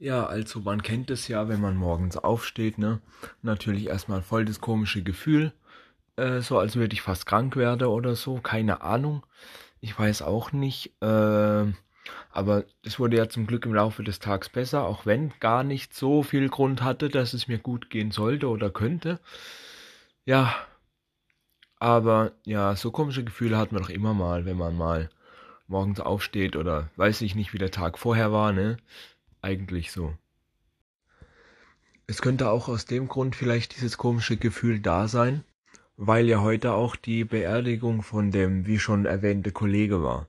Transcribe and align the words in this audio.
Ja, 0.00 0.26
also 0.26 0.60
man 0.60 0.82
kennt 0.82 1.10
es 1.10 1.28
ja, 1.28 1.48
wenn 1.48 1.60
man 1.60 1.76
morgens 1.76 2.16
aufsteht, 2.16 2.78
ne? 2.78 3.00
Natürlich 3.42 3.86
erstmal 3.86 4.22
voll 4.22 4.44
das 4.44 4.60
komische 4.60 5.02
Gefühl, 5.04 5.52
äh, 6.16 6.40
so 6.40 6.58
als 6.58 6.76
würde 6.76 6.94
ich 6.94 7.02
fast 7.02 7.26
krank 7.26 7.56
werden 7.56 7.88
oder 7.88 8.16
so, 8.16 8.40
keine 8.40 8.82
Ahnung. 8.82 9.24
Ich 9.80 9.98
weiß 9.98 10.22
auch 10.22 10.52
nicht, 10.52 10.92
äh, 11.02 11.64
aber 12.32 12.64
es 12.84 12.98
wurde 13.00 13.18
ja 13.18 13.28
zum 13.28 13.46
Glück 13.46 13.66
im 13.66 13.74
Laufe 13.74 14.04
des 14.04 14.20
Tages 14.20 14.48
besser, 14.50 14.84
auch 14.86 15.06
wenn 15.06 15.32
gar 15.40 15.64
nicht 15.64 15.94
so 15.94 16.22
viel 16.24 16.48
Grund 16.50 16.82
hatte, 16.82 17.08
dass 17.10 17.34
es 17.34 17.48
mir 17.48 17.58
gut 17.58 17.90
gehen 17.90 18.10
sollte 18.12 18.48
oder 18.48 18.70
könnte. 18.70 19.20
Ja, 20.24 20.54
aber 21.80 22.32
ja, 22.44 22.76
so 22.76 22.90
komische 22.92 23.24
Gefühle 23.24 23.58
hat 23.58 23.72
man 23.72 23.82
doch 23.82 23.90
immer 23.90 24.14
mal, 24.14 24.44
wenn 24.44 24.56
man 24.56 24.76
mal 24.76 25.10
morgens 25.68 26.00
aufsteht 26.00 26.56
oder 26.56 26.90
weiß 26.96 27.22
ich 27.22 27.34
nicht, 27.34 27.52
wie 27.52 27.58
der 27.58 27.70
Tag 27.70 27.98
vorher 27.98 28.32
war, 28.32 28.52
ne? 28.52 28.76
Eigentlich 29.42 29.92
so. 29.92 30.14
Es 32.06 32.20
könnte 32.20 32.50
auch 32.50 32.68
aus 32.68 32.86
dem 32.86 33.08
Grund 33.08 33.36
vielleicht 33.36 33.76
dieses 33.76 33.96
komische 33.96 34.36
Gefühl 34.36 34.80
da 34.80 35.06
sein, 35.08 35.44
weil 35.96 36.26
ja 36.26 36.40
heute 36.40 36.72
auch 36.72 36.96
die 36.96 37.24
Beerdigung 37.24 38.02
von 38.02 38.30
dem, 38.30 38.66
wie 38.66 38.78
schon 38.78 39.06
erwähnte 39.06 39.52
Kollege 39.52 40.02
war. 40.02 40.28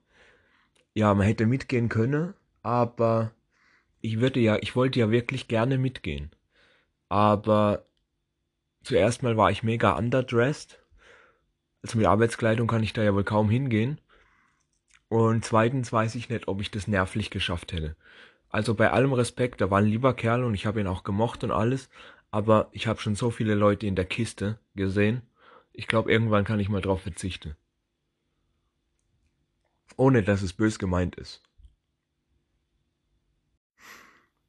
Ja, 0.94 1.14
man 1.14 1.26
hätte 1.26 1.46
mitgehen 1.46 1.90
können, 1.90 2.34
aber 2.62 3.32
ich 4.02 4.20
würde 4.20 4.40
ja, 4.40 4.58
ich 4.58 4.76
wollte 4.76 5.00
ja 5.00 5.12
wirklich 5.12 5.48
gerne 5.48 5.78
mitgehen. 5.78 6.30
Aber 7.10 7.86
zuerst 8.84 9.24
mal 9.24 9.38
war 9.38 9.52
ich 9.52 9.64
mega 9.64 9.98
underdressed. 9.98 10.80
Also 11.82 11.98
mit 11.98 12.08
Arbeitskleidung 12.08 12.68
kann 12.68 12.84
ich 12.84 12.94
da 12.94 13.04
ja 13.04 13.14
wohl 13.14 13.24
kaum 13.24 13.50
hingehen. 13.50 14.00
Und 15.10 15.44
zweitens 15.44 15.92
weiß 15.92 16.16
ich 16.16 16.30
nicht, 16.30 16.48
ob 16.48 16.62
ich 16.62 16.72
das 16.72 16.88
nervlich 16.88 17.32
geschafft 17.32 17.74
hätte. 17.74 17.96
Also 18.52 18.76
bei 18.76 18.92
allem 18.92 19.14
Respekt, 19.14 19.62
da 19.62 19.72
war 19.72 19.80
ein 19.80 19.86
lieber 19.86 20.14
Kerl 20.14 20.44
und 20.44 20.54
ich 20.54 20.66
habe 20.66 20.82
ihn 20.82 20.88
auch 20.88 21.04
gemocht 21.04 21.44
und 21.44 21.52
alles, 21.52 21.90
aber 22.32 22.68
ich 22.74 22.86
habe 22.86 23.00
schon 23.00 23.16
so 23.16 23.32
viele 23.32 23.56
Leute 23.56 23.88
in 23.88 23.96
der 23.96 24.06
Kiste 24.06 24.60
gesehen. 24.76 25.22
Ich 25.72 25.88
glaube, 25.88 26.12
irgendwann 26.12 26.44
kann 26.44 26.60
ich 26.60 26.68
mal 26.68 26.82
drauf 26.82 27.02
verzichten. 27.02 27.56
Ohne 29.96 30.22
dass 30.22 30.42
es 30.42 30.54
bös 30.54 30.80
gemeint 30.80 31.16
ist. 31.16 31.42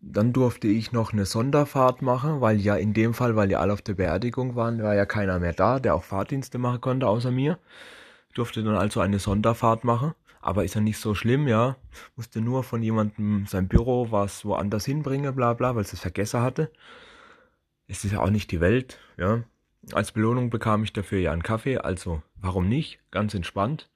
Dann 0.01 0.33
durfte 0.33 0.67
ich 0.67 0.91
noch 0.91 1.13
eine 1.13 1.27
Sonderfahrt 1.27 2.03
machen, 2.03 2.41
weil 2.41 2.61
ja 2.61 2.75
in 2.75 2.93
dem 2.93 3.15
Fall, 3.15 3.37
weil 3.37 3.53
ja 3.53 3.61
alle 3.61 3.73
auf 3.73 3.83
der 3.83 3.95
Beerdigung 3.95 4.57
waren, 4.57 4.83
war 4.83 4.97
ja 4.97 5.07
keiner 5.07 5.39
mehr 5.39 5.53
da, 5.53 5.79
der 5.79 5.95
auch 5.95 6.03
Fahrdienste 6.03 6.59
machen 6.59 6.81
konnte 6.81 7.07
außer 7.07 7.31
mir. 7.31 7.61
Durfte 8.35 8.65
dann 8.65 8.75
also 8.75 8.99
eine 8.99 9.21
Sonderfahrt 9.21 9.85
machen. 9.85 10.15
Aber 10.43 10.65
ist 10.65 10.75
ja 10.75 10.81
nicht 10.81 10.99
so 10.99 11.15
schlimm, 11.15 11.47
ja. 11.49 11.77
Musste 12.17 12.41
nur 12.41 12.65
von 12.65 12.83
jemandem 12.83 13.47
sein 13.47 13.69
Büro 13.69 14.11
was 14.11 14.45
woanders 14.45 14.85
hinbringen, 14.85 15.35
bla 15.35 15.55
bla, 15.55 15.75
weil 15.77 15.83
es 15.83 15.93
es 15.93 16.01
vergessen 16.01 16.43
hatte. 16.43 16.71
Es 17.87 18.05
ist 18.05 18.13
ja 18.13 18.21
auch 18.21 18.31
nicht 18.31 18.51
die 18.51 18.61
Welt, 18.61 18.99
ja. 19.17 19.45
Als 19.93 20.13
Belohnung 20.13 20.51
bekam 20.51 20.85
ich 20.85 20.93
dafür 20.93 21.21
ja 21.21 21.33
einen 21.33 21.43
Kaffee, 21.43 21.79
also 21.79 22.23
warum 22.37 22.69
nicht? 22.69 23.01
Ganz 23.11 23.35
entspannt. 23.35 23.89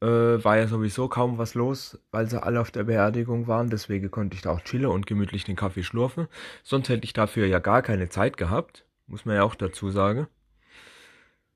Äh, 0.00 0.44
war 0.44 0.56
ja 0.58 0.66
sowieso 0.66 1.08
kaum 1.08 1.38
was 1.38 1.54
los, 1.54 1.98
weil 2.10 2.28
sie 2.28 2.42
alle 2.42 2.60
auf 2.60 2.70
der 2.70 2.84
Beerdigung 2.84 3.46
waren, 3.46 3.70
deswegen 3.70 4.10
konnte 4.10 4.36
ich 4.36 4.42
da 4.42 4.50
auch 4.52 4.60
chillen 4.60 4.86
und 4.86 5.06
gemütlich 5.06 5.44
den 5.44 5.56
Kaffee 5.56 5.82
schlurfen. 5.82 6.28
Sonst 6.62 6.88
hätte 6.88 7.04
ich 7.04 7.12
dafür 7.12 7.46
ja 7.46 7.58
gar 7.58 7.82
keine 7.82 8.08
Zeit 8.08 8.36
gehabt, 8.36 8.84
muss 9.06 9.24
man 9.24 9.36
ja 9.36 9.44
auch 9.44 9.54
dazu 9.54 9.90
sagen. 9.90 10.26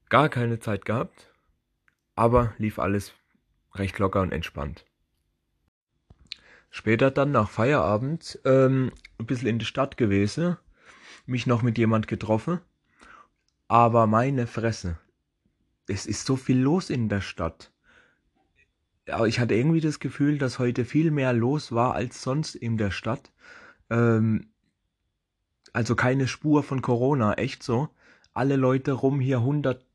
Gar 0.08 0.28
keine 0.28 0.58
Zeit 0.60 0.84
gehabt, 0.84 1.30
aber 2.14 2.54
lief 2.58 2.78
alles 2.78 3.12
recht 3.78 3.98
locker 3.98 4.20
und 4.20 4.32
entspannt. 4.32 4.84
Später 6.70 7.10
dann 7.10 7.32
nach 7.32 7.48
Feierabend 7.48 8.38
ähm, 8.44 8.92
ein 9.18 9.26
bisschen 9.26 9.48
in 9.48 9.58
die 9.58 9.64
Stadt 9.64 9.96
gewesen, 9.96 10.56
mich 11.26 11.46
noch 11.46 11.62
mit 11.62 11.78
jemand 11.78 12.08
getroffen, 12.08 12.60
aber 13.68 14.06
meine 14.06 14.46
Fresse, 14.46 14.98
es 15.86 16.06
ist 16.06 16.26
so 16.26 16.36
viel 16.36 16.58
los 16.58 16.90
in 16.90 17.08
der 17.08 17.20
Stadt. 17.20 17.72
Aber 19.10 19.26
ich 19.26 19.40
hatte 19.40 19.54
irgendwie 19.54 19.80
das 19.80 20.00
Gefühl, 20.00 20.38
dass 20.38 20.58
heute 20.58 20.84
viel 20.84 21.10
mehr 21.10 21.32
los 21.32 21.72
war 21.72 21.94
als 21.94 22.22
sonst 22.22 22.54
in 22.54 22.76
der 22.76 22.90
Stadt. 22.90 23.32
Ähm, 23.88 24.50
also 25.72 25.94
keine 25.94 26.28
Spur 26.28 26.62
von 26.62 26.82
Corona, 26.82 27.34
echt 27.34 27.62
so. 27.62 27.88
Alle 28.34 28.56
Leute 28.56 28.92
rum 28.92 29.20
hier 29.20 29.38
100 29.38 29.87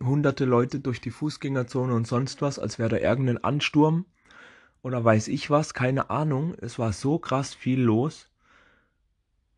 hunderte 0.00 0.44
Leute 0.44 0.80
durch 0.80 1.00
die 1.00 1.10
Fußgängerzone 1.10 1.94
und 1.94 2.06
sonst 2.06 2.42
was, 2.42 2.58
als 2.58 2.78
wäre 2.78 2.90
da 2.90 2.96
irgendein 2.96 3.42
Ansturm 3.42 4.06
oder 4.82 5.04
weiß 5.04 5.28
ich 5.28 5.50
was, 5.50 5.74
keine 5.74 6.10
Ahnung. 6.10 6.54
Es 6.60 6.78
war 6.78 6.92
so 6.92 7.18
krass 7.18 7.54
viel 7.54 7.80
los, 7.80 8.28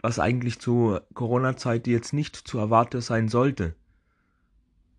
was 0.03 0.19
eigentlich 0.19 0.59
zu 0.59 0.99
Corona-Zeit 1.15 1.87
jetzt 1.87 2.13
nicht 2.13 2.37
zu 2.37 2.59
erwarten 2.59 3.01
sein 3.01 3.29
sollte. 3.29 3.75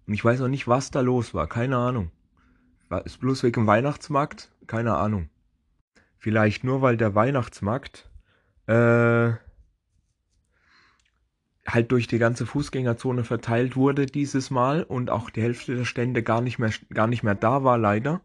Und 0.07 0.13
ich 0.13 0.23
weiß 0.23 0.41
auch 0.41 0.47
nicht, 0.47 0.67
was 0.67 0.91
da 0.91 1.01
los 1.01 1.33
war, 1.33 1.47
keine 1.47 1.77
Ahnung. 1.77 2.11
War 2.89 3.05
es 3.05 3.17
bloß 3.17 3.43
wegen 3.43 3.67
Weihnachtsmarkt? 3.67 4.51
Keine 4.67 4.95
Ahnung. 4.95 5.29
Vielleicht 6.17 6.63
nur, 6.63 6.81
weil 6.81 6.97
der 6.97 7.15
Weihnachtsmarkt 7.15 8.09
äh, 8.67 9.33
halt 11.65 11.91
durch 11.91 12.07
die 12.07 12.19
ganze 12.19 12.45
Fußgängerzone 12.45 13.23
verteilt 13.23 13.75
wurde 13.75 14.05
dieses 14.05 14.51
Mal 14.51 14.83
und 14.83 15.09
auch 15.09 15.29
die 15.29 15.41
Hälfte 15.41 15.75
der 15.75 15.85
Stände 15.85 16.21
gar 16.21 16.41
nicht 16.41 16.59
mehr, 16.59 16.71
gar 16.93 17.07
nicht 17.07 17.23
mehr 17.23 17.35
da 17.35 17.63
war, 17.63 17.77
leider. 17.77 18.21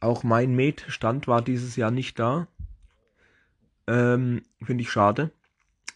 Auch 0.00 0.22
mein 0.22 0.54
Met-Stand 0.54 1.28
war 1.28 1.42
dieses 1.42 1.76
Jahr 1.76 1.90
nicht 1.90 2.18
da. 2.18 2.46
Ähm, 3.86 4.42
Finde 4.62 4.82
ich 4.82 4.90
schade. 4.90 5.30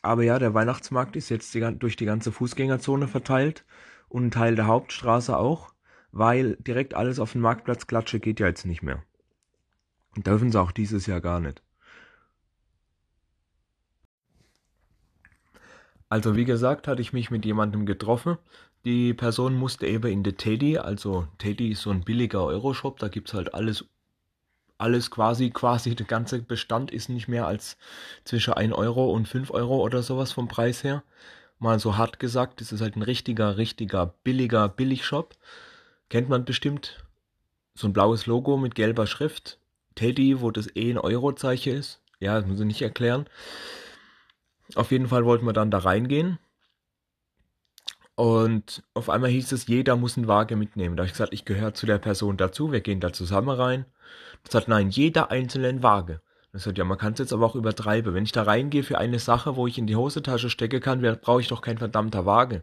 Aber 0.02 0.22
ja, 0.22 0.38
der 0.38 0.52
Weihnachtsmarkt 0.52 1.16
ist 1.16 1.30
jetzt 1.30 1.54
die, 1.54 1.60
durch 1.78 1.96
die 1.96 2.04
ganze 2.04 2.32
Fußgängerzone 2.32 3.08
verteilt 3.08 3.64
und 4.08 4.26
ein 4.26 4.30
Teil 4.30 4.54
der 4.54 4.66
Hauptstraße 4.66 5.36
auch, 5.36 5.72
weil 6.12 6.56
direkt 6.56 6.94
alles 6.94 7.18
auf 7.18 7.32
den 7.32 7.40
Marktplatz 7.40 7.86
klatsche 7.86 8.20
geht 8.20 8.40
ja 8.40 8.46
jetzt 8.46 8.66
nicht 8.66 8.82
mehr. 8.82 9.02
Und 10.14 10.26
dürfen 10.26 10.52
sie 10.52 10.60
auch 10.60 10.72
dieses 10.72 11.06
Jahr 11.06 11.20
gar 11.20 11.40
nicht. 11.40 11.62
Also 16.08 16.36
wie 16.36 16.44
gesagt, 16.44 16.86
hatte 16.86 17.02
ich 17.02 17.12
mich 17.12 17.30
mit 17.30 17.44
jemandem 17.44 17.86
getroffen. 17.86 18.38
Die 18.84 19.14
Person 19.14 19.54
musste 19.54 19.86
eben 19.86 20.10
in 20.12 20.22
der 20.22 20.36
Teddy, 20.36 20.78
also 20.78 21.26
Teddy 21.38 21.70
ist 21.70 21.82
so 21.82 21.90
ein 21.90 22.02
billiger 22.02 22.44
Euroshop, 22.44 22.98
da 22.98 23.08
gibt 23.08 23.28
es 23.28 23.34
halt 23.34 23.54
alles, 23.54 23.86
alles 24.76 25.10
quasi, 25.10 25.50
quasi, 25.50 25.94
der 25.94 26.06
ganze 26.06 26.42
Bestand 26.42 26.90
ist 26.90 27.08
nicht 27.08 27.26
mehr 27.26 27.46
als 27.46 27.78
zwischen 28.24 28.52
1 28.52 28.74
Euro 28.74 29.10
und 29.10 29.26
5 29.26 29.50
Euro 29.52 29.82
oder 29.82 30.02
sowas 30.02 30.32
vom 30.32 30.48
Preis 30.48 30.84
her. 30.84 31.02
Mal 31.58 31.78
so 31.78 31.96
hart 31.96 32.18
gesagt, 32.18 32.60
das 32.60 32.72
ist 32.72 32.82
halt 32.82 32.96
ein 32.96 33.02
richtiger, 33.02 33.56
richtiger, 33.56 34.14
billiger 34.22 34.68
Billigshop. 34.68 35.34
Kennt 36.10 36.28
man 36.28 36.44
bestimmt. 36.44 37.02
So 37.74 37.88
ein 37.88 37.94
blaues 37.94 38.26
Logo 38.26 38.58
mit 38.58 38.74
gelber 38.74 39.06
Schrift. 39.06 39.58
Teddy, 39.94 40.40
wo 40.42 40.50
das 40.50 40.68
E 40.76 40.90
ein 40.90 40.98
Euro-Zeichen 40.98 41.74
ist. 41.74 42.02
Ja, 42.20 42.38
das 42.38 42.46
muss 42.46 42.60
ich 42.60 42.66
nicht 42.66 42.82
erklären. 42.82 43.26
Auf 44.74 44.90
jeden 44.90 45.08
Fall 45.08 45.24
wollten 45.24 45.46
wir 45.46 45.52
dann 45.52 45.70
da 45.70 45.78
reingehen. 45.78 46.38
Und 48.16 48.84
auf 48.94 49.10
einmal 49.10 49.30
hieß 49.30 49.52
es, 49.52 49.66
jeder 49.66 49.96
muss 49.96 50.16
ein 50.16 50.28
Waage 50.28 50.56
mitnehmen. 50.56 50.96
Da 50.96 51.02
habe 51.02 51.08
ich 51.08 51.12
gesagt, 51.12 51.32
ich 51.32 51.44
gehöre 51.44 51.74
zu 51.74 51.86
der 51.86 51.98
Person 51.98 52.36
dazu, 52.36 52.70
wir 52.70 52.80
gehen 52.80 53.00
da 53.00 53.12
zusammen 53.12 53.48
rein. 53.48 53.86
Ich 54.44 54.50
gesagt, 54.50 54.68
nein, 54.68 54.90
jeder 54.90 55.30
einzelne 55.30 55.68
ein 55.68 55.82
Waage. 55.82 56.20
Ich 56.46 56.52
gesagt, 56.52 56.78
ja, 56.78 56.84
man 56.84 56.98
kann 56.98 57.14
es 57.14 57.18
jetzt 57.18 57.32
aber 57.32 57.46
auch 57.46 57.56
übertreiben. 57.56 58.14
Wenn 58.14 58.22
ich 58.24 58.30
da 58.30 58.44
reingehe 58.44 58.84
für 58.84 58.98
eine 58.98 59.18
Sache, 59.18 59.56
wo 59.56 59.66
ich 59.66 59.78
in 59.78 59.88
die 59.88 59.96
Hosentasche 59.96 60.48
stecke 60.48 60.78
kann, 60.78 61.00
brauche 61.20 61.40
ich 61.40 61.48
doch 61.48 61.60
kein 61.60 61.78
verdammter 61.78 62.24
Waage. 62.24 62.62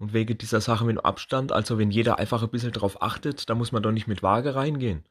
Und 0.00 0.12
wegen 0.12 0.36
dieser 0.36 0.60
Sache 0.60 0.84
mit 0.84 0.96
dem 0.96 1.04
Abstand, 1.04 1.52
also 1.52 1.78
wenn 1.78 1.92
jeder 1.92 2.18
einfach 2.18 2.42
ein 2.42 2.50
bisschen 2.50 2.72
drauf 2.72 3.02
achtet, 3.02 3.48
da 3.48 3.54
muss 3.54 3.70
man 3.70 3.84
doch 3.84 3.92
nicht 3.92 4.08
mit 4.08 4.24
Waage 4.24 4.56
reingehen. 4.56 5.04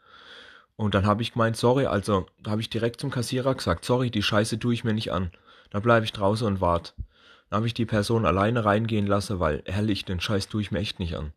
Und 0.76 0.96
dann 0.96 1.06
habe 1.06 1.22
ich 1.22 1.32
gemeint, 1.32 1.56
sorry, 1.56 1.86
also 1.86 2.26
da 2.44 2.52
habe 2.52 2.62
ich 2.62 2.70
direkt 2.70 3.00
zum 3.00 3.12
Kassierer 3.12 3.56
gesagt, 3.56 3.86
sorry, 3.86 4.12
die 4.12 4.24
Scheiße 4.24 4.60
tue 4.60 4.74
ich 4.74 4.84
mir 4.84 4.94
nicht 4.94 5.14
an. 5.14 5.32
Da 5.72 5.80
bleibe 5.80 6.06
ich 6.06 6.14
draußen 6.14 6.46
und 6.46 6.62
wart. 6.62 6.94
Dann 7.50 7.58
habe 7.58 7.68
ich 7.68 7.74
die 7.74 7.86
Person 7.86 8.26
alleine 8.26 8.64
reingehen 8.64 9.08
lassen, 9.08 9.40
weil 9.40 9.64
ehrlich, 9.66 10.06
den 10.06 10.22
Scheiß 10.22 10.48
tue 10.48 10.62
ich 10.62 10.72
mir 10.72 10.80
echt 10.80 11.00
nicht 11.00 11.16
an. 11.16 11.34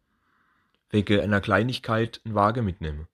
Wegen 0.91 1.21
einer 1.21 1.41
Kleinigkeit 1.41 2.21
ein 2.25 2.35
Waage 2.35 2.61
mitnehmen. 2.61 3.09